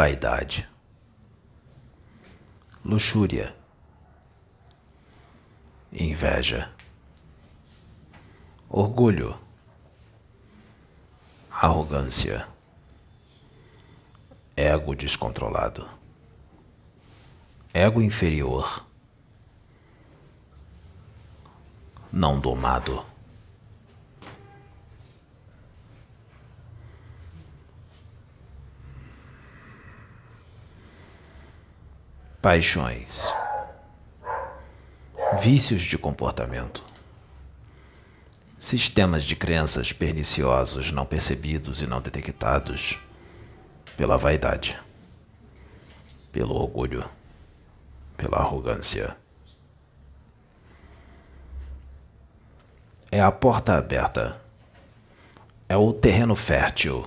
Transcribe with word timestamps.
vaidade, 0.00 0.66
luxúria, 2.82 3.54
inveja, 5.92 6.72
orgulho, 8.70 9.38
arrogância, 11.50 12.48
ego 14.56 14.94
descontrolado, 14.94 15.86
ego 17.74 18.00
inferior, 18.00 18.86
não 22.10 22.40
domado. 22.40 23.04
Paixões, 32.40 33.22
vícios 35.42 35.82
de 35.82 35.98
comportamento, 35.98 36.82
sistemas 38.56 39.24
de 39.24 39.36
crenças 39.36 39.92
perniciosos 39.92 40.90
não 40.90 41.04
percebidos 41.04 41.82
e 41.82 41.86
não 41.86 42.00
detectados 42.00 42.98
pela 43.94 44.16
vaidade, 44.16 44.80
pelo 46.32 46.54
orgulho, 46.54 47.06
pela 48.16 48.38
arrogância. 48.38 49.14
É 53.12 53.20
a 53.20 53.30
porta 53.30 53.76
aberta, 53.76 54.40
é 55.68 55.76
o 55.76 55.92
terreno 55.92 56.34
fértil 56.34 57.06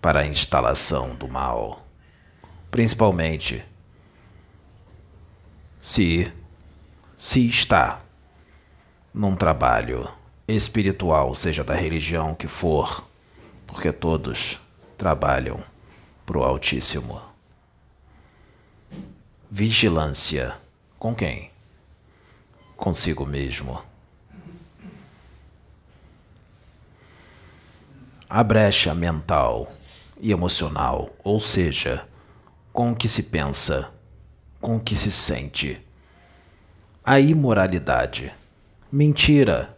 para 0.00 0.20
a 0.20 0.26
instalação 0.26 1.16
do 1.16 1.26
mal, 1.26 1.84
principalmente 2.70 3.73
se 5.84 6.32
se 7.14 7.46
está 7.46 8.00
num 9.12 9.36
trabalho 9.36 10.10
espiritual, 10.48 11.34
seja 11.34 11.62
da 11.62 11.74
religião 11.74 12.34
que 12.34 12.48
for, 12.48 13.06
porque 13.66 13.92
todos 13.92 14.58
trabalham 14.96 15.62
pro 16.24 16.42
Altíssimo. 16.42 17.20
Vigilância 19.50 20.56
com 20.98 21.14
quem? 21.14 21.50
Consigo 22.78 23.26
mesmo. 23.26 23.82
A 28.26 28.42
brecha 28.42 28.94
mental 28.94 29.70
e 30.18 30.32
emocional, 30.32 31.10
ou 31.22 31.38
seja, 31.38 32.08
com 32.72 32.92
o 32.92 32.96
que 32.96 33.06
se 33.06 33.24
pensa 33.24 33.93
com 34.64 34.76
o 34.76 34.80
que 34.80 34.94
se 34.94 35.12
sente. 35.12 35.78
A 37.04 37.20
imoralidade. 37.20 38.32
Mentira. 38.90 39.76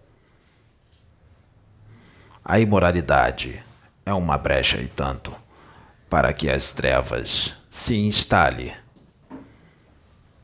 A 2.45 2.61
imoralidade 2.61 3.61
é 4.05 4.15
uma 4.15 4.39
brecha 4.39 4.77
e 4.77 4.87
tanto 4.87 5.35
para 6.09 6.33
que 6.33 6.49
as 6.49 6.71
trevas 6.71 7.57
se 7.69 7.97
instale 7.97 8.73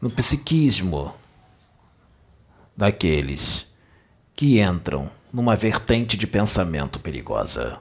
no 0.01 0.11
psiquismo 0.11 1.15
daqueles 2.77 3.69
que 4.35 4.61
entram 4.61 5.09
numa 5.33 5.55
vertente 5.55 6.17
de 6.17 6.27
pensamento 6.27 6.99
perigosa, 6.99 7.81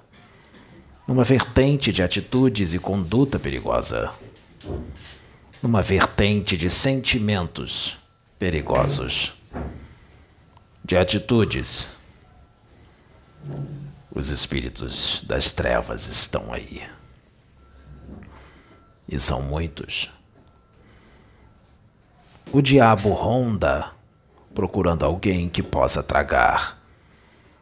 numa 1.07 1.23
vertente 1.23 1.91
de 1.91 2.03
atitudes 2.03 2.75
e 2.75 2.77
conduta 2.77 3.39
perigosa 3.39 4.13
numa 5.61 5.81
vertente 5.81 6.57
de 6.57 6.69
sentimentos 6.69 7.97
perigosos, 8.39 9.33
de 10.83 10.97
atitudes. 10.97 11.88
Os 14.13 14.29
espíritos 14.29 15.21
das 15.23 15.51
trevas 15.51 16.07
estão 16.07 16.51
aí. 16.51 16.81
E 19.07 19.19
são 19.19 19.41
muitos. 19.44 20.09
O 22.51 22.61
diabo 22.61 23.13
ronda 23.13 23.91
procurando 24.53 25.05
alguém 25.05 25.47
que 25.47 25.63
possa 25.63 26.03
tragar, 26.03 26.77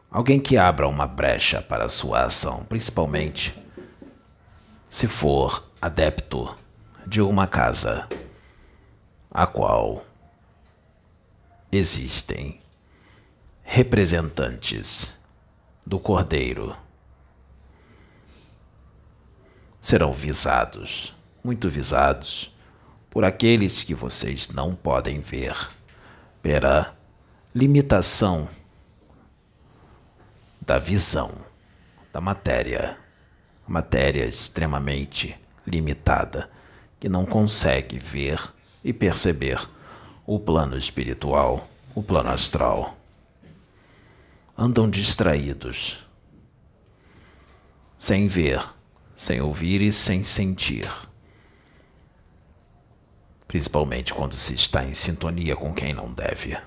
alguém 0.09 0.39
que 0.39 0.57
abra 0.57 0.87
uma 0.87 1.05
brecha 1.05 1.61
para 1.61 1.87
sua 1.89 2.23
ação, 2.23 2.63
principalmente 2.63 3.53
se 4.89 5.07
for 5.07 5.63
adepto 5.79 6.57
de 7.09 7.21
uma 7.21 7.47
casa, 7.47 8.07
a 9.31 9.47
qual 9.47 10.05
existem 11.71 12.61
representantes 13.63 15.17
do 15.83 15.99
Cordeiro. 15.99 16.77
Serão 19.81 20.13
visados, 20.13 21.15
muito 21.43 21.67
visados, 21.67 22.55
por 23.09 23.25
aqueles 23.25 23.81
que 23.81 23.95
vocês 23.95 24.49
não 24.49 24.75
podem 24.75 25.19
ver, 25.19 25.55
pela 26.43 26.95
limitação 27.55 28.47
da 30.61 30.77
visão 30.77 31.43
da 32.13 32.21
matéria, 32.21 32.99
a 33.67 33.71
matéria 33.71 34.25
extremamente 34.25 35.35
limitada 35.65 36.58
que 36.99 37.07
não 37.07 37.25
consegue 37.25 37.97
ver 37.97 38.39
e 38.83 38.91
perceber 38.91 39.59
o 40.25 40.39
plano 40.39 40.77
espiritual, 40.77 41.67
o 41.95 42.03
plano 42.03 42.29
astral. 42.29 42.95
Andam 44.57 44.89
distraídos, 44.89 46.05
sem 47.97 48.27
ver, 48.27 48.61
sem 49.15 49.41
ouvir 49.41 49.81
e 49.81 49.91
sem 49.91 50.23
sentir. 50.23 50.89
Principalmente 53.47 54.13
quando 54.13 54.33
se 54.33 54.53
está 54.53 54.83
em 54.83 54.93
sintonia 54.93 55.55
com 55.55 55.73
quem 55.73 55.93
não 55.93 56.11
deve. 56.11 56.57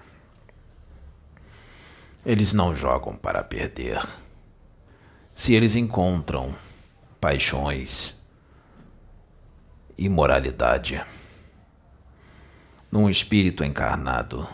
Eles 2.25 2.53
não 2.53 2.75
jogam 2.75 3.16
para 3.16 3.44
perder. 3.44 4.03
Se 5.34 5.54
eles 5.54 5.75
encontram 5.75 6.54
paixões, 7.21 8.16
imoralidade. 9.97 11.03
Num 12.91 13.08
espírito 13.08 13.64
encarnado 13.64 14.48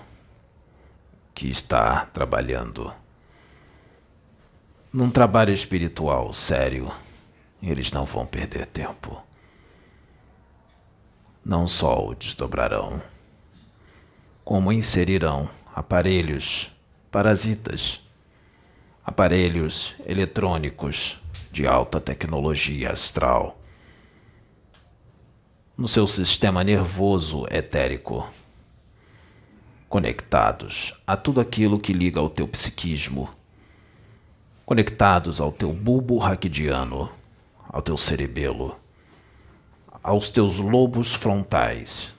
que 1.34 1.48
está 1.48 2.06
trabalhando. 2.06 2.92
Num 4.92 5.10
trabalho 5.10 5.52
espiritual 5.52 6.32
sério, 6.32 6.92
eles 7.62 7.92
não 7.92 8.04
vão 8.04 8.26
perder 8.26 8.66
tempo. 8.66 9.22
Não 11.44 11.66
só 11.66 12.06
o 12.06 12.14
desdobrarão, 12.14 13.02
como 14.44 14.72
inserirão 14.72 15.48
aparelhos 15.74 16.70
parasitas, 17.10 18.00
aparelhos 19.04 19.94
eletrônicos 20.06 21.18
de 21.50 21.66
alta 21.66 22.00
tecnologia 22.00 22.92
astral 22.92 23.57
no 25.78 25.86
seu 25.86 26.08
sistema 26.08 26.64
nervoso 26.64 27.46
etérico, 27.52 28.28
conectados 29.88 31.00
a 31.06 31.16
tudo 31.16 31.40
aquilo 31.40 31.78
que 31.78 31.92
liga 31.92 32.18
ao 32.18 32.28
teu 32.28 32.48
psiquismo, 32.48 33.30
conectados 34.66 35.40
ao 35.40 35.52
teu 35.52 35.72
bulbo 35.72 36.18
raquidiano, 36.18 37.08
ao 37.68 37.80
teu 37.80 37.96
cerebelo, 37.96 38.76
aos 40.02 40.28
teus 40.28 40.58
lobos 40.58 41.14
frontais, 41.14 42.12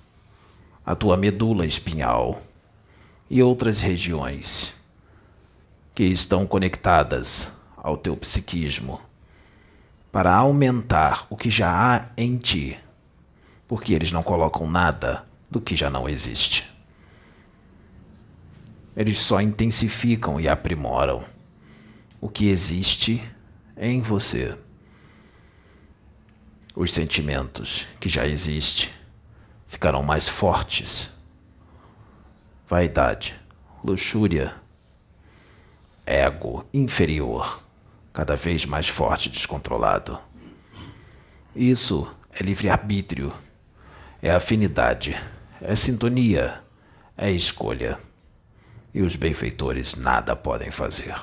à 0.86 0.96
tua 0.96 1.18
medula 1.18 1.66
espinhal 1.66 2.42
e 3.30 3.44
outras 3.44 3.82
regiões 3.82 4.74
que 5.94 6.06
estão 6.06 6.48
conectadas 6.48 7.52
ao 7.76 7.98
teu 7.98 8.16
psiquismo 8.16 9.02
para 10.14 10.34
aumentar 10.34 11.28
o 11.30 11.36
que 11.36 11.50
já 11.50 11.70
há 11.70 12.06
em 12.16 12.38
ti 12.38 12.80
porque 13.70 13.94
eles 13.94 14.12
não 14.12 14.24
colocam 14.24 14.68
nada 14.68 15.28
do 15.48 15.62
que 15.62 15.76
já 15.76 15.92
não 15.92 16.10
existe. 16.10 16.68
Eles 18.98 19.20
só 19.20 19.40
intensificam 19.40 20.42
e 20.42 20.50
aprimoram 20.50 21.24
o 22.20 22.28
que 22.28 22.50
existe 22.50 23.24
em 23.78 24.02
você. 24.02 24.58
Os 26.76 26.92
sentimentos 26.92 27.86
que 28.00 28.10
já 28.10 28.26
existem 28.26 28.90
ficarão 29.68 30.02
mais 30.02 30.28
fortes. 30.28 31.12
Vaidade, 32.68 33.36
luxúria, 33.84 34.56
ego 36.08 36.66
inferior, 36.74 37.64
cada 38.12 38.36
vez 38.36 38.66
mais 38.66 38.88
forte 38.88 39.30
e 39.30 39.32
descontrolado. 39.32 40.20
Isso 41.56 42.12
é 42.32 42.42
livre-arbítrio, 42.42 43.32
é 44.22 44.32
afinidade, 44.32 45.20
é 45.62 45.76
sintonia, 45.76 46.62
é 47.18 47.32
escolha. 47.32 48.00
E 48.94 49.02
os 49.02 49.16
benfeitores 49.16 49.96
nada 49.96 50.36
podem 50.36 50.72
fazer. 50.72 51.16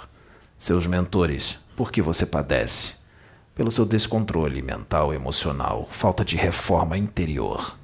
Seus 0.57 0.87
mentores, 0.87 1.59
porque 1.77 2.01
você 2.01 2.25
padece? 2.25 2.97
Pelo 3.55 3.71
seu 3.71 3.85
descontrole 3.85 4.63
mental, 4.63 5.13
emocional, 5.13 5.89
falta 5.91 6.25
de 6.25 6.37
reforma 6.37 6.97
interior 6.97 7.77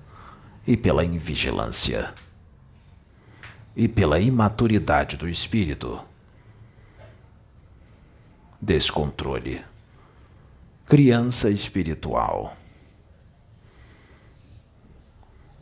e 0.67 0.77
pela 0.77 1.05
invigilância 1.05 2.15
e 3.75 3.89
pela 3.89 4.21
imaturidade 4.21 5.17
do 5.17 5.29
espírito. 5.29 6.03
Descontrole. 8.61 9.65
Criança 10.87 11.51
espiritual. 11.51 12.57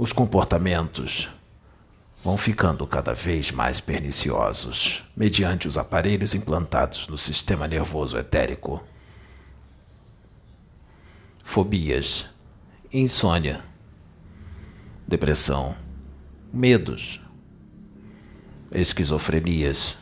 Os 0.03 0.15
comportamentos 0.15 1.29
vão 2.25 2.39
ficando 2.39 2.87
cada 2.87 3.13
vez 3.13 3.51
mais 3.51 3.83
perniciosos 3.83 5.05
mediante 5.15 5.69
os 5.69 5.77
aparelhos 5.77 6.35
implantados 6.35 7.07
no 7.07 7.19
sistema 7.19 7.69
nervoso 7.69 8.17
etérico. 8.17 8.83
Fobias, 11.45 12.31
insônia, 12.91 13.63
depressão, 15.07 15.77
medos, 16.51 17.21
esquizofrenias, 18.73 19.99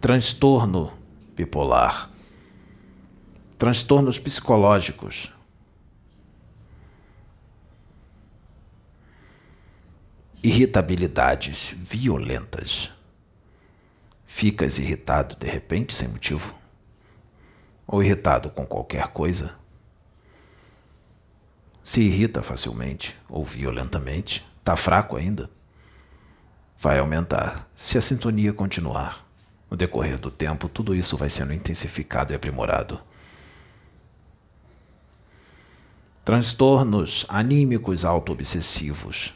transtorno 0.00 0.92
bipolar, 1.36 2.10
transtornos 3.56 4.18
psicológicos, 4.18 5.33
irritabilidades 10.44 11.74
violentas. 11.74 12.90
Ficas 14.26 14.78
irritado 14.78 15.36
de 15.36 15.48
repente 15.48 15.94
sem 15.94 16.08
motivo? 16.08 16.54
Ou 17.86 18.02
irritado 18.02 18.50
com 18.50 18.66
qualquer 18.66 19.08
coisa? 19.08 19.56
Se 21.82 22.02
irrita 22.02 22.42
facilmente 22.42 23.16
ou 23.26 23.42
violentamente, 23.42 24.46
está 24.58 24.76
fraco 24.76 25.16
ainda? 25.16 25.48
Vai 26.78 26.98
aumentar 26.98 27.66
se 27.74 27.96
a 27.96 28.02
sintonia 28.02 28.52
continuar. 28.52 29.26
No 29.70 29.78
decorrer 29.78 30.18
do 30.18 30.30
tempo, 30.30 30.68
tudo 30.68 30.94
isso 30.94 31.16
vai 31.16 31.30
sendo 31.30 31.54
intensificado 31.54 32.34
e 32.34 32.36
aprimorado. 32.36 33.00
Transtornos 36.22 37.24
anímicos 37.30 38.04
autoobsessivos 38.04 39.32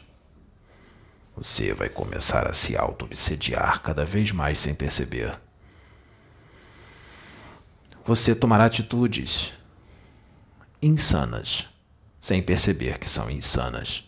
você 1.41 1.73
vai 1.73 1.87
começar 1.87 2.45
a 2.47 2.53
se 2.53 2.75
auto-obsediar 2.75 3.81
cada 3.81 4.03
vez 4.03 4.29
mais 4.29 4.59
sem 4.59 4.75
perceber. 4.75 5.39
Você 8.03 8.35
tomará 8.35 8.65
atitudes 8.65 9.53
insanas, 10.81 11.65
sem 12.19 12.41
perceber 12.41 12.99
que 12.99 13.09
são 13.09 13.31
insanas. 13.31 14.03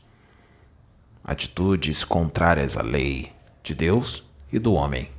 Atitudes 1.24 2.04
contrárias 2.04 2.75
à 2.75 2.81
lei 2.81 3.31
de 3.63 3.74
Deus 3.74 4.25
e 4.51 4.60
do 4.60 4.74
homem, 4.74 5.10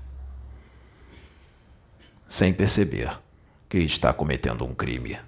sem 2.29 2.53
perceber 2.53 3.19
que 3.71 3.79
está 3.79 4.13
cometendo 4.13 4.67
um 4.67 4.75
crime. 4.75 5.19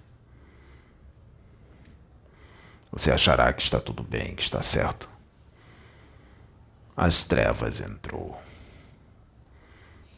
Você 2.92 3.10
achará 3.10 3.50
que 3.54 3.62
está 3.62 3.80
tudo 3.80 4.02
bem, 4.02 4.34
que 4.34 4.42
está 4.42 4.60
certo 4.60 5.13
as 6.96 7.25
trevas 7.25 7.81
entrou. 7.81 8.41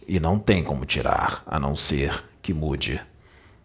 E 0.06 0.20
não 0.20 0.38
tem 0.38 0.62
como 0.62 0.84
tirar, 0.84 1.42
a 1.46 1.58
não 1.58 1.74
ser 1.74 2.24
que 2.42 2.52
mude, 2.52 3.04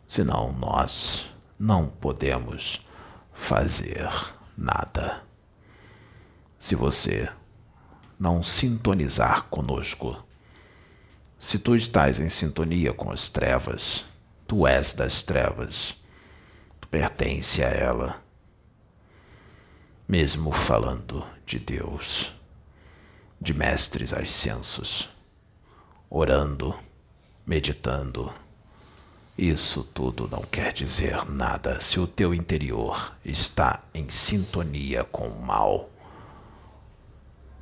senão 0.07 0.51
nós 0.53 1.33
não 1.59 1.87
podemos 1.87 2.85
fazer 3.33 4.09
nada. 4.57 5.23
Se 6.57 6.75
você 6.75 7.29
não 8.19 8.41
sintonizar 8.41 9.43
conosco, 9.43 10.23
se 11.37 11.59
tu 11.59 11.75
estás 11.75 12.19
em 12.19 12.29
sintonia 12.29 12.93
com 12.93 13.11
as 13.11 13.29
trevas, 13.29 14.05
tu 14.47 14.65
és 14.65 14.93
das 14.93 15.21
trevas, 15.21 15.95
tu 16.79 16.87
pertence 16.87 17.63
a 17.63 17.69
ela, 17.69 18.23
mesmo 20.07 20.51
falando 20.51 21.25
de 21.45 21.59
Deus 21.59 22.40
de 23.41 23.55
mestres 23.55 24.13
ascensos, 24.13 25.09
orando, 26.07 26.77
meditando. 27.43 28.31
Isso 29.35 29.83
tudo 29.83 30.27
não 30.27 30.43
quer 30.43 30.71
dizer 30.71 31.27
nada 31.27 31.81
se 31.81 31.99
o 31.99 32.05
teu 32.05 32.35
interior 32.35 33.17
está 33.25 33.81
em 33.95 34.07
sintonia 34.09 35.03
com 35.05 35.27
o 35.27 35.41
mal. 35.41 35.89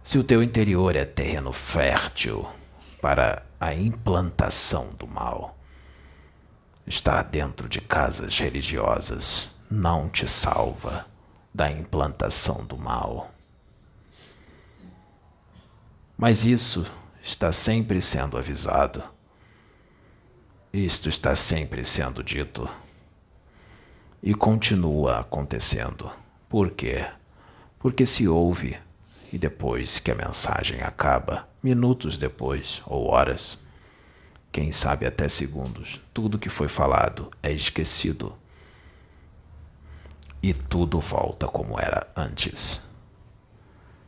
Se 0.04 0.18
o 0.18 0.24
teu 0.24 0.44
interior 0.44 0.98
é 0.98 1.06
terreno 1.06 1.54
fértil 1.54 2.46
para 3.02 3.46
a 3.58 3.74
implantação 3.74 4.94
do 4.96 5.08
mal, 5.08 5.58
estar 6.86 7.24
dentro 7.24 7.70
de 7.70 7.80
casas 7.80 8.38
religiosas 8.38 9.50
não 9.72 10.10
te 10.10 10.28
salva 10.28 11.06
da 11.54 11.72
implantação 11.72 12.66
do 12.66 12.78
mal. 12.78 13.32
Mas 16.22 16.44
isso 16.44 16.86
está 17.24 17.50
sempre 17.50 18.02
sendo 18.02 18.38
avisado. 18.38 19.02
Isto 20.74 21.08
está 21.08 21.34
sempre 21.34 21.82
sendo 21.86 22.22
dito. 22.22 22.70
E 24.22 24.34
continua 24.34 25.22
acontecendo. 25.22 26.12
Por 26.50 26.72
quê? 26.72 27.10
Porque 27.80 28.06
se 28.06 28.28
ouve 28.28 28.78
e 29.32 29.38
depois 29.38 29.98
que 29.98 30.12
a 30.12 30.16
mensagem 30.16 30.82
acaba, 30.82 31.48
minutos 31.64 32.18
depois 32.18 32.82
ou 32.86 33.08
horas, 33.08 33.58
quem 34.52 34.74
sabe 34.74 35.06
até 35.06 35.30
segundos, 35.30 36.02
tudo 36.14 36.38
que 36.38 36.50
foi 36.50 36.68
falado 36.68 37.32
é 37.42 37.50
esquecido 37.50 38.38
e 40.44 40.54
tudo 40.54 41.00
volta 41.00 41.48
como 41.48 41.80
era 41.80 42.06
antes. 42.14 42.82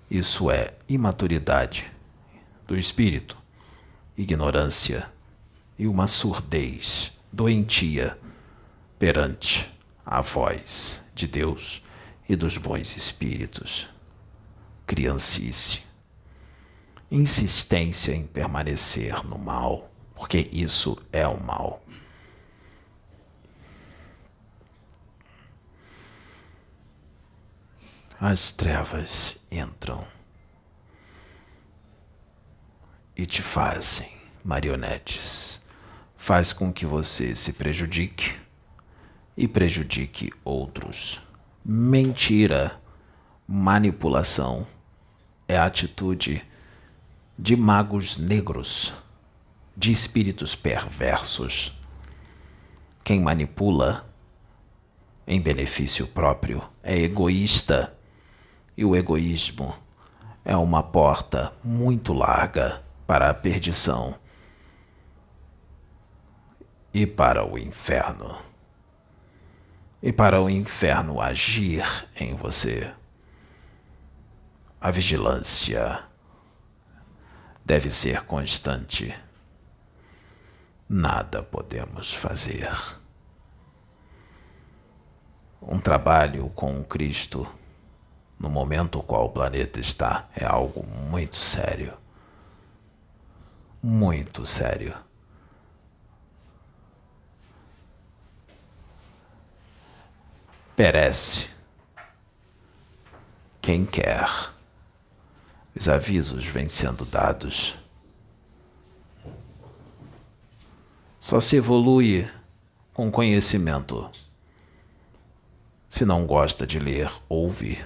Isso 0.10 0.52
é 0.52 0.74
imaturidade 0.90 1.90
do 2.72 2.78
espírito, 2.78 3.38
ignorância 4.18 5.12
e 5.78 5.86
uma 5.90 6.08
surdez 6.08 7.12
doentia 7.30 8.18
perante 8.98 9.70
a 10.06 10.22
voz 10.22 11.04
de 11.14 11.28
Deus 11.28 11.84
e 12.30 12.36
dos 12.38 12.56
bons 12.56 12.96
espíritos. 12.96 13.90
Criancice, 14.88 15.82
insistência 17.12 18.14
em 18.14 18.26
permanecer 18.26 19.22
no 19.26 19.38
mal, 19.38 19.92
porque 20.16 20.50
isso 20.54 20.98
é 21.12 21.28
o 21.28 21.44
mal. 21.44 21.84
As 28.18 28.54
trevas 28.54 29.36
entram 29.52 30.08
e 33.22 33.26
te 33.28 33.44
fazem 33.44 34.10
marionetes. 34.44 35.64
Faz 36.18 36.52
com 36.52 36.74
que 36.74 36.88
você 36.88 37.36
se 37.36 37.54
prejudique 37.54 38.34
e 39.38 39.48
prejudique 39.48 40.34
outros. 40.44 41.22
Mentira, 41.64 42.82
manipulação 43.48 44.66
é 45.48 45.56
a 45.56 45.66
atitude 45.66 46.44
de 47.38 47.56
magos 47.56 48.18
negros, 48.18 48.92
de 49.78 49.92
espíritos 49.92 50.56
perversos. 50.56 51.80
Quem 53.04 53.22
manipula 53.22 54.10
em 55.28 55.40
benefício 55.40 56.08
próprio 56.08 56.64
é 56.82 56.98
egoísta, 56.98 57.96
e 58.76 58.84
o 58.84 58.96
egoísmo 58.96 59.76
é 60.44 60.58
uma 60.58 60.82
porta 60.82 61.54
muito 61.64 62.14
larga 62.14 62.82
para 63.12 63.30
a 63.30 63.34
perdição 63.34 64.18
e 66.94 67.06
para 67.06 67.46
o 67.46 67.58
inferno. 67.58 68.42
E 70.02 70.14
para 70.14 70.42
o 70.42 70.50
inferno 70.50 71.20
agir 71.20 71.84
em 72.16 72.34
você. 72.34 72.96
A 74.80 74.90
vigilância 74.92 76.06
deve 77.66 77.90
ser 77.90 78.24
constante. 78.24 79.14
Nada 80.88 81.44
podemos 81.44 82.14
fazer. 82.14 82.72
Um 85.62 85.82
trabalho 85.82 86.50
com 86.52 86.82
Cristo 86.82 87.46
no 88.40 88.50
momento 88.50 89.04
qual 89.04 89.26
o 89.26 89.32
planeta 89.32 89.82
está 89.82 90.30
é 90.34 90.46
algo 90.46 90.82
muito 90.82 91.36
sério. 91.36 92.01
Muito 93.84 94.46
sério. 94.46 94.96
Perece 100.76 101.50
quem 103.60 103.84
quer. 103.84 104.30
Os 105.76 105.90
avisos 105.90 106.46
vêm 106.46 106.70
sendo 106.70 107.06
dados. 107.06 107.76
Só 111.20 111.40
se 111.40 111.56
evolui 111.56 112.30
com 112.94 113.12
conhecimento. 113.12 114.12
Se 115.90 116.06
não 116.06 116.28
gosta 116.28 116.68
de 116.68 116.78
ler, 116.78 117.12
ouve. 117.28 117.84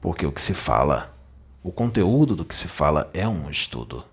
Porque 0.00 0.24
o 0.24 0.32
que 0.32 0.40
se 0.40 0.54
fala, 0.54 1.14
o 1.62 1.70
conteúdo 1.70 2.34
do 2.34 2.44
que 2.44 2.54
se 2.54 2.68
fala 2.68 3.10
é 3.12 3.28
um 3.28 3.50
estudo. 3.50 4.04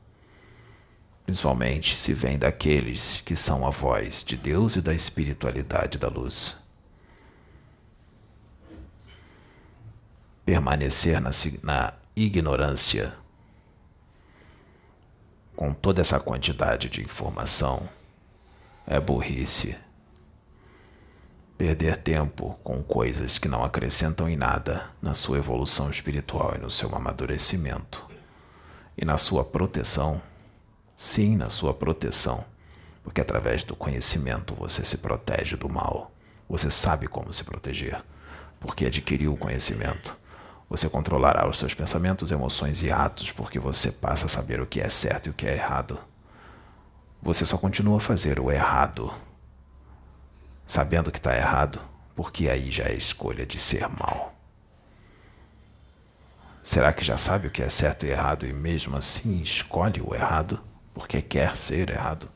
Principalmente 1.25 1.97
se 1.97 2.13
vem 2.13 2.37
daqueles 2.37 3.21
que 3.21 3.35
são 3.35 3.65
a 3.65 3.69
voz 3.69 4.23
de 4.23 4.35
Deus 4.35 4.75
e 4.75 4.81
da 4.81 4.93
espiritualidade 4.93 5.97
da 5.97 6.09
luz. 6.09 6.57
Permanecer 10.45 11.21
na, 11.21 11.31
na 11.61 11.93
ignorância 12.15 13.13
com 15.55 15.73
toda 15.73 16.01
essa 16.01 16.19
quantidade 16.19 16.89
de 16.89 17.01
informação 17.01 17.87
é 18.85 18.99
burrice. 18.99 19.77
Perder 21.57 21.95
tempo 21.97 22.59
com 22.63 22.83
coisas 22.83 23.37
que 23.37 23.47
não 23.47 23.63
acrescentam 23.63 24.27
em 24.27 24.35
nada 24.35 24.91
na 25.01 25.13
sua 25.13 25.37
evolução 25.37 25.89
espiritual 25.89 26.55
e 26.55 26.59
no 26.59 26.69
seu 26.69 26.93
amadurecimento. 26.93 28.05
E 28.97 29.05
na 29.05 29.17
sua 29.17 29.45
proteção, 29.45 30.21
sim, 30.95 31.35
na 31.35 31.49
sua 31.49 31.73
proteção, 31.73 32.45
porque 33.03 33.21
através 33.21 33.63
do 33.63 33.75
conhecimento 33.75 34.55
você 34.55 34.85
se 34.85 34.99
protege 34.99 35.55
do 35.55 35.69
mal. 35.69 36.11
Você 36.47 36.69
sabe 36.69 37.07
como 37.07 37.33
se 37.33 37.43
proteger, 37.43 38.01
porque 38.59 38.85
adquiriu 38.85 39.33
o 39.33 39.37
conhecimento. 39.37 40.17
Você 40.69 40.89
controlará 40.89 41.47
os 41.47 41.59
seus 41.59 41.73
pensamentos, 41.73 42.31
emoções 42.31 42.81
e 42.81 42.91
atos 42.91 43.31
porque 43.31 43.59
você 43.59 43.91
passa 43.91 44.25
a 44.25 44.29
saber 44.29 44.59
o 44.61 44.65
que 44.65 44.79
é 44.79 44.89
certo 44.89 45.27
e 45.27 45.29
o 45.29 45.33
que 45.33 45.45
é 45.45 45.55
errado. 45.55 45.99
Você 47.21 47.45
só 47.45 47.57
continua 47.57 47.97
a 47.97 48.01
fazer 48.01 48.39
o 48.39 48.51
errado, 48.51 49.13
sabendo 50.65 51.11
que 51.11 51.19
está 51.19 51.35
errado, 51.35 51.79
porque 52.15 52.49
aí 52.49 52.71
já 52.71 52.85
é 52.85 52.93
escolha 52.93 53.45
de 53.45 53.59
ser 53.59 53.87
mal. 53.87 54.33
Será 56.61 56.93
que 56.93 57.03
já 57.03 57.17
sabe 57.17 57.47
o 57.47 57.51
que 57.51 57.61
é 57.61 57.69
certo 57.69 58.05
e 58.05 58.09
errado 58.09 58.45
e 58.45 58.53
mesmo 58.53 58.95
assim 58.95 59.41
escolhe 59.41 60.01
o 60.01 60.15
errado 60.15 60.61
porque 60.93 61.21
quer 61.21 61.55
ser 61.55 61.89
errado? 61.89 62.29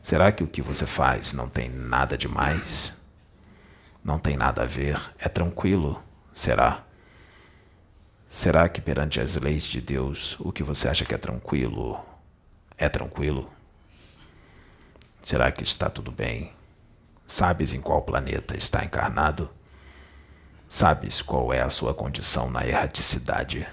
Será 0.00 0.32
que 0.32 0.42
o 0.42 0.48
que 0.48 0.60
você 0.60 0.86
faz 0.86 1.32
não 1.32 1.48
tem 1.48 1.68
nada 1.68 2.18
demais? 2.18 2.94
Não 4.04 4.18
tem 4.18 4.36
nada 4.36 4.62
a 4.62 4.66
ver? 4.66 5.00
É 5.18 5.28
tranquilo? 5.28 6.02
Será? 6.32 6.84
Será 8.26 8.68
que 8.68 8.80
perante 8.80 9.20
as 9.20 9.36
leis 9.36 9.64
de 9.64 9.80
Deus 9.80 10.36
o 10.40 10.50
que 10.50 10.62
você 10.62 10.88
acha 10.88 11.04
que 11.04 11.14
é 11.14 11.18
tranquilo 11.18 12.00
é 12.82 12.88
tranquilo? 12.88 13.48
Será 15.22 15.52
que 15.52 15.62
está 15.62 15.88
tudo 15.88 16.10
bem? 16.10 16.52
Sabes 17.24 17.72
em 17.72 17.80
qual 17.80 18.02
planeta 18.02 18.56
está 18.56 18.84
encarnado? 18.84 19.48
Sabes 20.68 21.22
qual 21.22 21.52
é 21.52 21.60
a 21.60 21.70
sua 21.70 21.94
condição 21.94 22.50
na 22.50 22.66
erraticidade 22.66 23.64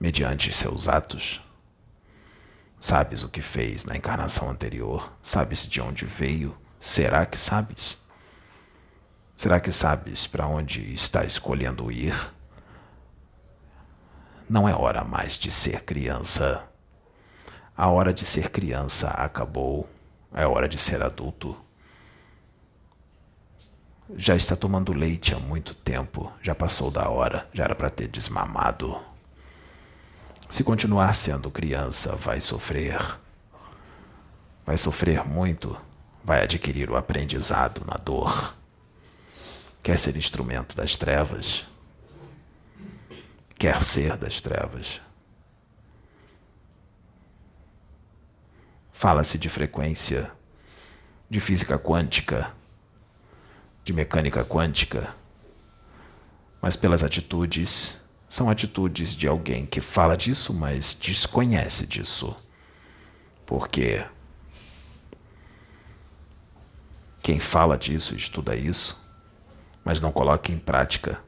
mediante 0.00 0.52
seus 0.52 0.88
atos? 0.88 1.43
Sabes 2.86 3.22
o 3.22 3.30
que 3.30 3.40
fez 3.40 3.86
na 3.86 3.96
encarnação 3.96 4.50
anterior? 4.50 5.10
Sabes 5.22 5.66
de 5.66 5.80
onde 5.80 6.04
veio? 6.04 6.54
Será 6.78 7.24
que 7.24 7.38
sabes? 7.38 7.96
Será 9.34 9.58
que 9.58 9.72
sabes 9.72 10.26
para 10.26 10.46
onde 10.46 10.92
está 10.92 11.24
escolhendo 11.24 11.90
ir? 11.90 12.14
Não 14.46 14.68
é 14.68 14.74
hora 14.74 15.02
mais 15.02 15.38
de 15.38 15.50
ser 15.50 15.82
criança. 15.84 16.68
A 17.74 17.88
hora 17.88 18.12
de 18.12 18.26
ser 18.26 18.50
criança 18.50 19.08
acabou. 19.12 19.88
É 20.34 20.46
hora 20.46 20.68
de 20.68 20.76
ser 20.76 21.02
adulto. 21.02 21.56
Já 24.14 24.36
está 24.36 24.54
tomando 24.54 24.92
leite 24.92 25.32
há 25.32 25.38
muito 25.38 25.74
tempo. 25.74 26.30
Já 26.42 26.54
passou 26.54 26.90
da 26.90 27.08
hora. 27.08 27.48
Já 27.54 27.64
era 27.64 27.74
para 27.74 27.88
ter 27.88 28.08
desmamado. 28.08 29.13
Se 30.48 30.62
continuar 30.62 31.14
sendo 31.14 31.50
criança, 31.50 32.14
vai 32.16 32.40
sofrer. 32.40 32.98
Vai 34.64 34.76
sofrer 34.76 35.24
muito. 35.26 35.76
Vai 36.22 36.42
adquirir 36.42 36.90
o 36.90 36.96
aprendizado 36.96 37.84
na 37.86 37.96
dor. 37.96 38.54
Quer 39.82 39.98
ser 39.98 40.16
instrumento 40.16 40.74
das 40.74 40.96
trevas? 40.96 41.66
quer 43.64 43.82
ser 43.82 44.18
das 44.18 44.42
trevas. 44.42 45.00
Fala-se 48.92 49.38
de 49.38 49.48
frequência, 49.48 50.30
de 51.30 51.40
física 51.40 51.78
quântica, 51.78 52.52
de 53.82 53.94
mecânica 53.94 54.44
quântica, 54.44 55.14
mas 56.60 56.76
pelas 56.76 57.02
atitudes, 57.02 58.02
são 58.28 58.50
atitudes 58.50 59.14
de 59.14 59.28
alguém 59.28 59.66
que 59.66 59.80
fala 59.80 60.16
disso, 60.16 60.52
mas 60.52 60.94
desconhece 60.94 61.86
disso. 61.86 62.36
Porque 63.46 64.04
quem 67.22 67.38
fala 67.38 67.76
disso, 67.76 68.14
estuda 68.14 68.56
isso, 68.56 69.02
mas 69.84 70.00
não 70.00 70.10
coloca 70.10 70.50
em 70.50 70.58
prática 70.58 71.22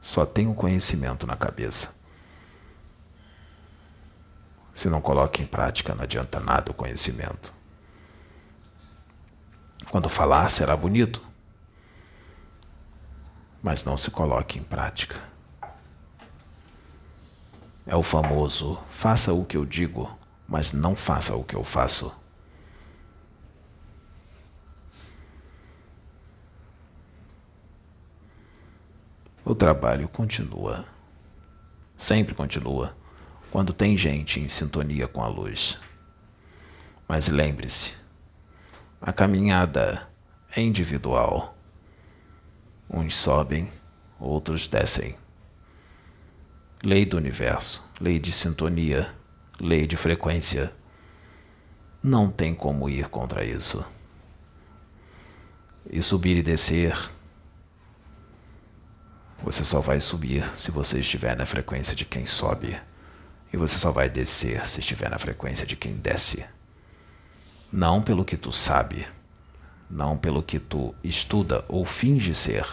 só 0.00 0.24
tem 0.24 0.46
o 0.46 0.54
conhecimento 0.54 1.26
na 1.26 1.36
cabeça. 1.36 1.96
Se 4.72 4.88
não 4.88 5.00
coloca 5.00 5.42
em 5.42 5.46
prática, 5.46 5.94
não 5.94 6.04
adianta 6.04 6.38
nada 6.38 6.70
o 6.70 6.74
conhecimento. 6.74 7.52
Quando 9.90 10.08
falar, 10.08 10.48
será 10.50 10.76
bonito, 10.76 11.20
mas 13.62 13.84
não 13.84 13.96
se 13.96 14.10
coloque 14.10 14.58
em 14.58 14.62
prática. 14.62 15.16
É 17.88 17.96
o 17.96 18.02
famoso: 18.04 18.78
faça 18.86 19.32
o 19.32 19.44
que 19.44 19.56
eu 19.56 19.66
digo, 19.66 20.16
mas 20.46 20.72
não 20.72 20.94
faça 20.94 21.34
o 21.34 21.42
que 21.42 21.56
eu 21.56 21.64
faço. 21.64 22.16
o 29.48 29.54
trabalho 29.54 30.06
continua. 30.08 30.84
Sempre 31.96 32.34
continua 32.34 32.94
quando 33.50 33.72
tem 33.72 33.96
gente 33.96 34.38
em 34.38 34.46
sintonia 34.46 35.08
com 35.08 35.22
a 35.22 35.26
luz. 35.26 35.80
Mas 37.08 37.28
lembre-se, 37.28 37.94
a 39.00 39.10
caminhada 39.10 40.06
é 40.54 40.60
individual. 40.60 41.56
Uns 42.90 43.16
sobem, 43.16 43.72
outros 44.20 44.68
descem. 44.68 45.16
Lei 46.82 47.04
do 47.04 47.16
universo, 47.16 47.90
lei 48.00 48.18
de 48.18 48.30
sintonia, 48.30 49.12
lei 49.60 49.86
de 49.86 49.96
frequência. 49.96 50.72
Não 52.02 52.30
tem 52.30 52.54
como 52.54 52.88
ir 52.88 53.08
contra 53.08 53.44
isso. 53.44 53.84
E 55.90 56.00
subir 56.00 56.36
e 56.36 56.42
descer 56.42 56.96
você 59.42 59.64
só 59.64 59.80
vai 59.80 60.00
subir 60.00 60.44
se 60.56 60.70
você 60.70 61.00
estiver 61.00 61.36
na 61.36 61.46
frequência 61.46 61.94
de 61.94 62.04
quem 62.04 62.26
sobe, 62.26 62.78
e 63.52 63.56
você 63.56 63.78
só 63.78 63.92
vai 63.92 64.10
descer 64.10 64.66
se 64.66 64.80
estiver 64.80 65.08
na 65.08 65.18
frequência 65.18 65.66
de 65.66 65.76
quem 65.76 65.94
desce. 65.94 66.44
Não 67.72 68.02
pelo 68.02 68.24
que 68.24 68.36
tu 68.36 68.50
sabe, 68.50 69.06
não 69.88 70.18
pelo 70.18 70.42
que 70.42 70.58
tu 70.58 70.94
estuda 71.04 71.64
ou 71.68 71.84
finge 71.84 72.34
ser. 72.34 72.66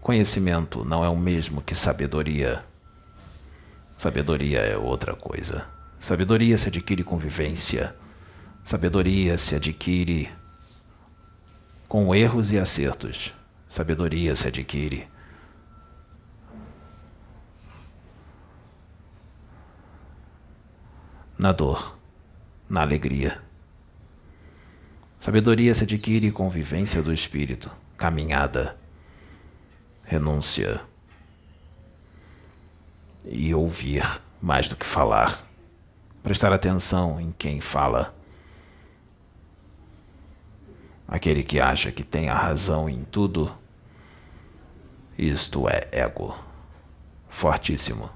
Conhecimento 0.00 0.84
não 0.84 1.04
é 1.04 1.08
o 1.08 1.16
mesmo 1.16 1.60
que 1.60 1.74
sabedoria. 1.74 2.64
Sabedoria 3.96 4.60
é 4.60 4.76
outra 4.76 5.14
coisa. 5.14 5.66
Sabedoria 5.98 6.56
se 6.56 6.68
adquire 6.68 7.02
com 7.02 7.18
vivência. 7.18 7.94
Sabedoria 8.62 9.36
se 9.36 9.56
adquire 9.56 10.30
com 11.88 12.14
erros 12.14 12.52
e 12.52 12.58
acertos. 12.58 13.34
Sabedoria 13.68 14.34
se 14.36 14.48
adquire. 14.48 15.08
Na 21.36 21.52
dor, 21.52 21.98
na 22.68 22.82
alegria. 22.82 23.40
Sabedoria 25.18 25.74
se 25.74 25.84
adquire 25.84 26.30
com 26.30 26.48
vivência 26.48 27.02
do 27.02 27.12
espírito, 27.12 27.70
caminhada, 27.96 28.76
renúncia 30.08 30.80
e 33.26 33.54
ouvir 33.54 34.02
mais 34.40 34.66
do 34.66 34.74
que 34.74 34.86
falar. 34.86 35.46
Prestar 36.22 36.50
atenção 36.50 37.20
em 37.20 37.30
quem 37.30 37.60
fala. 37.60 38.14
Aquele 41.06 41.42
que 41.42 41.60
acha 41.60 41.92
que 41.92 42.02
tem 42.02 42.30
a 42.30 42.34
razão 42.34 42.88
em 42.88 43.04
tudo, 43.04 43.54
isto 45.16 45.68
é 45.68 45.88
ego 45.92 46.34
fortíssimo. 47.28 48.10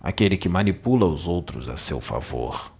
Aquele 0.00 0.38
que 0.38 0.48
manipula 0.48 1.06
os 1.06 1.28
outros 1.28 1.68
a 1.68 1.76
seu 1.76 2.00
favor 2.00 2.72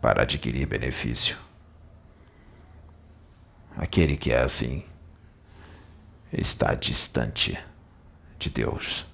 para 0.00 0.22
adquirir 0.22 0.66
benefício. 0.66 1.53
Aquele 3.76 4.16
que 4.16 4.30
é 4.30 4.40
assim 4.40 4.84
está 6.32 6.74
distante 6.74 7.58
de 8.38 8.50
Deus. 8.50 9.06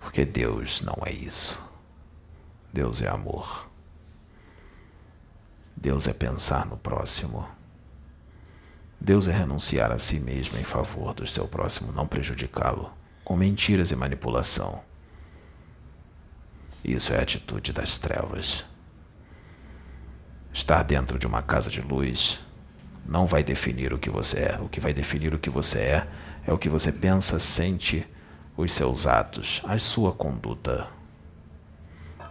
Porque 0.00 0.24
Deus 0.24 0.80
não 0.80 0.98
é 1.04 1.12
isso. 1.12 1.62
Deus 2.72 3.02
é 3.02 3.08
amor. 3.08 3.70
Deus 5.76 6.06
é 6.06 6.12
pensar 6.12 6.66
no 6.66 6.76
próximo. 6.76 7.48
Deus 9.00 9.26
é 9.26 9.32
renunciar 9.32 9.90
a 9.90 9.98
si 9.98 10.20
mesmo 10.20 10.58
em 10.58 10.64
favor 10.64 11.12
do 11.12 11.26
seu 11.26 11.48
próximo, 11.48 11.92
não 11.92 12.06
prejudicá-lo 12.06 12.92
com 13.24 13.36
mentiras 13.36 13.90
e 13.90 13.96
manipulação. 13.96 14.82
Isso 16.84 17.12
é 17.12 17.18
a 17.18 17.22
atitude 17.22 17.72
das 17.72 17.98
trevas. 17.98 18.64
Estar 20.52 20.82
dentro 20.82 21.18
de 21.18 21.26
uma 21.26 21.42
casa 21.42 21.70
de 21.70 21.80
luz 21.80 22.40
não 23.04 23.26
vai 23.26 23.42
definir 23.42 23.92
o 23.92 23.98
que 23.98 24.10
você 24.10 24.40
é. 24.40 24.58
O 24.60 24.68
que 24.68 24.80
vai 24.80 24.92
definir 24.92 25.34
o 25.34 25.38
que 25.38 25.50
você 25.50 25.78
é 25.78 26.08
é 26.46 26.52
o 26.52 26.58
que 26.58 26.68
você 26.68 26.92
pensa, 26.92 27.38
sente, 27.38 28.06
os 28.56 28.72
seus 28.72 29.06
atos, 29.06 29.60
a 29.64 29.78
sua 29.78 30.12
conduta. 30.12 30.88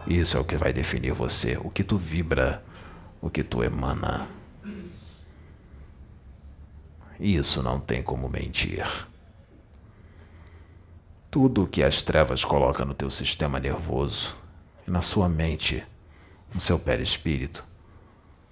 Isso 0.06 0.36
é 0.36 0.40
o 0.40 0.44
que 0.44 0.56
vai 0.56 0.72
definir 0.72 1.12
você, 1.12 1.56
o 1.58 1.70
que 1.70 1.84
tu 1.84 1.96
vibra, 1.96 2.62
o 3.20 3.30
que 3.30 3.42
tu 3.42 3.62
emana. 3.62 4.26
Isso 7.18 7.62
não 7.62 7.78
tem 7.78 8.02
como 8.02 8.28
mentir. 8.28 8.84
Tudo 11.30 11.64
o 11.64 11.66
que 11.66 11.82
as 11.82 12.02
trevas 12.02 12.44
colocam 12.44 12.84
no 12.84 12.94
teu 12.94 13.08
sistema 13.08 13.60
nervoso 13.60 14.42
na 14.86 15.00
sua 15.00 15.28
mente, 15.28 15.84
no 16.52 16.60
seu 16.60 16.78
perispírito, 16.78 17.64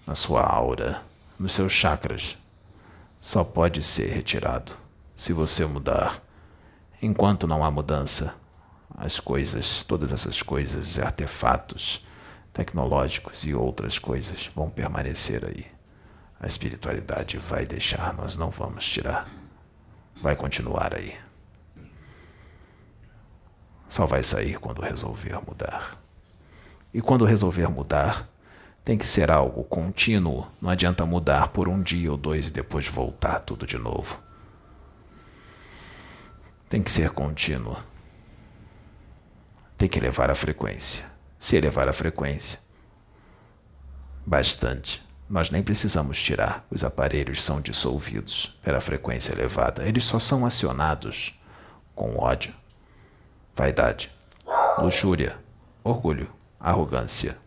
na 0.06 0.14
sua 0.14 0.42
aura, 0.42 1.02
nos 1.40 1.54
seus 1.54 1.72
chakras, 1.72 2.36
só 3.18 3.42
pode 3.42 3.80
ser 3.80 4.12
retirado 4.12 4.72
se 5.14 5.32
você 5.32 5.64
mudar. 5.64 6.22
Enquanto 7.00 7.46
não 7.46 7.64
há 7.64 7.70
mudança, 7.70 8.36
as 8.94 9.18
coisas, 9.18 9.82
todas 9.82 10.12
essas 10.12 10.42
coisas, 10.42 10.98
artefatos 10.98 12.06
tecnológicos 12.52 13.42
e 13.44 13.54
outras 13.54 13.98
coisas 13.98 14.50
vão 14.54 14.68
permanecer 14.68 15.42
aí. 15.46 15.66
A 16.38 16.46
espiritualidade 16.46 17.38
vai 17.38 17.64
deixar, 17.64 18.12
nós 18.12 18.36
não 18.36 18.50
vamos 18.50 18.84
tirar. 18.86 19.26
Vai 20.20 20.36
continuar 20.36 20.94
aí. 20.94 21.16
Só 23.88 24.04
vai 24.04 24.22
sair 24.22 24.58
quando 24.58 24.82
resolver 24.82 25.40
mudar. 25.46 25.98
E 26.92 27.00
quando 27.00 27.24
resolver 27.24 27.68
mudar, 27.68 28.28
tem 28.84 28.96
que 28.96 29.06
ser 29.06 29.30
algo 29.30 29.64
contínuo. 29.64 30.46
Não 30.60 30.70
adianta 30.70 31.04
mudar 31.06 31.48
por 31.48 31.68
um 31.68 31.80
dia 31.82 32.10
ou 32.10 32.16
dois 32.16 32.48
e 32.48 32.50
depois 32.50 32.86
voltar 32.86 33.40
tudo 33.40 33.66
de 33.66 33.78
novo. 33.78 34.18
Tem 36.68 36.82
que 36.82 36.90
ser 36.90 37.10
contínuo. 37.10 37.76
Tem 39.76 39.88
que 39.88 39.98
elevar 39.98 40.30
a 40.30 40.34
frequência. 40.34 41.04
Se 41.38 41.56
elevar 41.56 41.88
a 41.88 41.92
frequência, 41.92 42.58
bastante. 44.26 45.02
Nós 45.28 45.50
nem 45.50 45.62
precisamos 45.62 46.20
tirar. 46.22 46.66
Os 46.70 46.84
aparelhos 46.84 47.42
são 47.42 47.60
dissolvidos 47.60 48.58
pela 48.62 48.80
frequência 48.80 49.32
elevada. 49.32 49.86
Eles 49.86 50.04
só 50.04 50.18
são 50.18 50.44
acionados 50.44 51.40
com 51.94 52.16
ódio, 52.18 52.54
vaidade, 53.54 54.10
luxúria, 54.78 55.38
orgulho, 55.82 56.30
arrogância, 56.58 57.38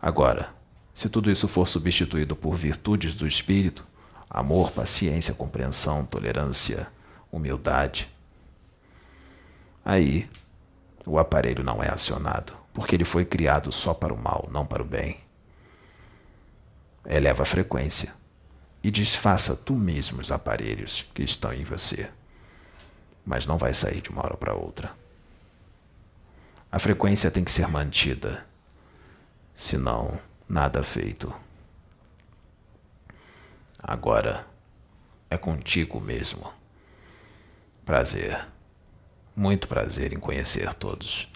Agora, 0.00 0.54
se 0.94 1.08
tudo 1.08 1.30
isso 1.30 1.46
for 1.46 1.68
substituído 1.68 2.34
por 2.34 2.56
virtudes 2.56 3.14
do 3.14 3.26
espírito, 3.26 3.86
amor, 4.28 4.70
paciência, 4.72 5.34
compreensão, 5.34 6.06
tolerância, 6.06 6.90
humildade, 7.30 8.08
aí 9.84 10.28
o 11.06 11.18
aparelho 11.18 11.62
não 11.62 11.82
é 11.82 11.90
acionado, 11.90 12.54
porque 12.72 12.94
ele 12.94 13.04
foi 13.04 13.24
criado 13.24 13.70
só 13.70 13.92
para 13.92 14.14
o 14.14 14.18
mal, 14.18 14.48
não 14.50 14.64
para 14.64 14.82
o 14.82 14.86
bem. 14.86 15.20
Eleva 17.04 17.42
a 17.42 17.46
frequência 17.46 18.14
e 18.82 18.90
desfaça 18.90 19.54
tu 19.54 19.74
mesmo 19.74 20.20
os 20.20 20.32
aparelhos 20.32 21.06
que 21.14 21.22
estão 21.22 21.52
em 21.52 21.64
você, 21.64 22.10
mas 23.24 23.46
não 23.46 23.58
vai 23.58 23.74
sair 23.74 24.00
de 24.00 24.10
uma 24.10 24.24
hora 24.24 24.36
para 24.36 24.54
outra. 24.54 24.92
A 26.72 26.78
frequência 26.78 27.30
tem 27.30 27.44
que 27.44 27.50
ser 27.50 27.66
mantida 27.68 28.46
senão 29.60 30.18
nada 30.48 30.82
feito. 30.82 31.32
Agora 33.78 34.46
é 35.28 35.36
contigo 35.36 36.00
mesmo. 36.00 36.50
Prazer, 37.84 38.46
muito 39.36 39.68
prazer 39.68 40.14
em 40.14 40.18
conhecer 40.18 40.72
todos. 40.72 41.28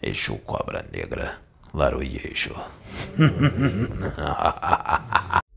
Exu 0.00 0.38
Cobra 0.38 0.82
Negra, 0.90 1.38
Laroyeixo. 1.74 2.54